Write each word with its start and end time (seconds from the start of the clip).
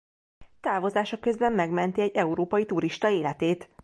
Távozása 0.61 1.19
közben 1.19 1.53
megmenti 1.53 2.01
egy 2.01 2.15
európai 2.15 2.65
turista 2.65 3.09
életét. 3.09 3.69